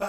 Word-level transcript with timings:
There 0.00 0.06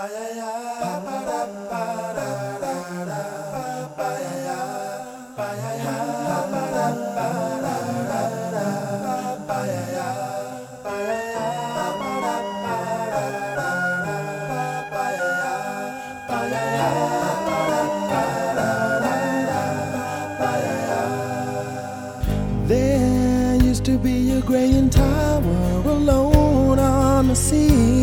used 23.55 23.85
to 23.85 23.97
be 23.97 24.33
a 24.33 24.41
graying 24.41 24.91
tower 24.91 25.41
alone 25.87 26.77
on 26.77 27.29
the 27.29 27.35
sea. 27.35 27.98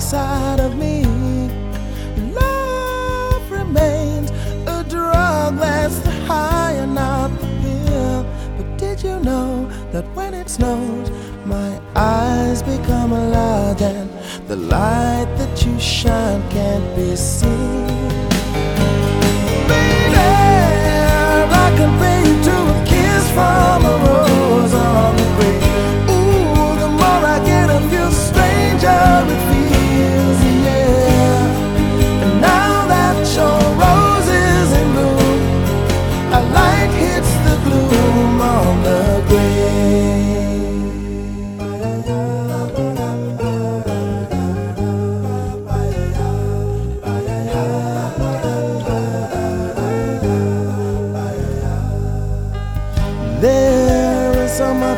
Dark 0.00 0.10
side 0.10 0.60
of 0.60 0.76
me. 0.76 1.04
Love 2.32 3.50
remains 3.50 4.30
a 4.66 4.84
drug 4.88 5.58
that's 5.58 5.98
the 6.00 6.10
high 6.26 6.72
and 6.72 6.94
not 6.94 7.28
the 7.40 7.46
pill. 7.62 8.26
But 8.56 8.78
did 8.78 9.02
you 9.02 9.20
know 9.20 9.68
that 9.92 10.04
when 10.14 10.34
it 10.34 10.48
snows, 10.48 11.10
my 11.44 11.80
eyes 11.94 12.62
become 12.62 13.10
large 13.10 13.82
and 13.82 14.10
the 14.48 14.56
light 14.56 15.28
that 15.38 15.64
you 15.64 15.78
shine 15.78 16.42
can't 16.50 16.96
be 16.96 17.16
seen? 17.16 17.99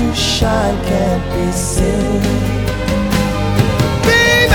you 0.00 0.14
shine 0.14 0.78
can't 0.84 1.24
be 1.34 1.50
seen? 1.50 2.22
Baby, 4.06 4.54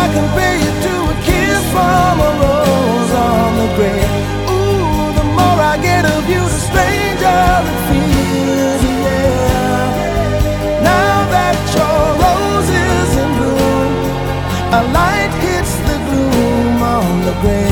I 0.00 0.04
compare 0.18 0.56
you 0.64 0.72
to 0.86 0.94
a 1.12 1.16
kiss 1.22 1.62
from 1.70 2.14
a 2.28 2.30
rose 2.42 3.12
on 3.30 3.48
the 3.60 3.68
grave. 3.76 4.12
Ooh, 4.50 5.12
the 5.18 5.24
more 5.38 5.60
I 5.72 5.78
get 5.80 6.04
of 6.04 6.28
you, 6.28 6.42
the 6.42 6.60
stranger 6.68 7.42
it 7.70 7.78
feels, 7.86 8.82
yeah. 9.06 9.86
Now 10.82 11.16
that 11.34 11.56
your 11.76 12.02
rose 12.22 12.70
is 12.90 13.10
in 13.22 13.30
bloom, 13.38 13.92
a 14.78 14.82
light 14.98 15.32
hits 15.46 15.74
the 15.88 15.98
gloom 16.08 16.82
on 16.82 17.06
the 17.26 17.34
grave. 17.42 17.71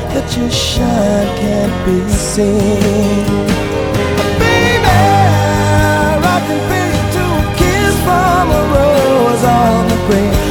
that 0.13 0.37
your 0.37 0.49
shine 0.49 1.29
can't 1.39 1.75
be 1.85 1.97
seen? 2.09 2.57
Baby, 4.39 4.97
I 6.33 6.37
can 6.47 6.59
feel 6.69 7.01
to 7.15 7.23
a 7.39 7.45
kiss 7.59 7.95
from 8.05 8.45
a 8.51 8.61
rose 8.75 9.43
on 9.43 9.87
the 9.87 9.97
grave. 10.07 10.50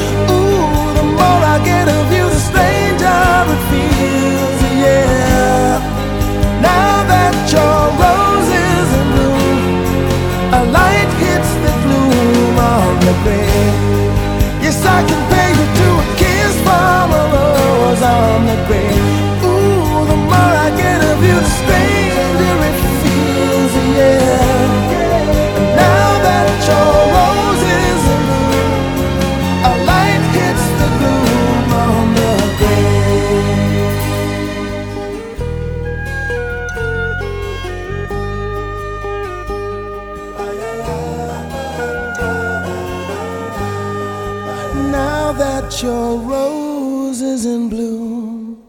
about 45.71 45.83
your 45.85 46.19
roses 46.19 47.47
in 47.47 47.69
bloom. 47.69 48.61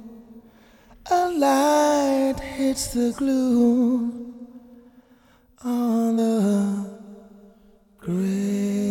A 1.09 1.29
light 1.31 2.39
hits 2.39 2.93
the 2.93 3.11
gloom 3.17 4.35
on 5.63 6.17
the 6.17 6.99
grave. 7.99 8.90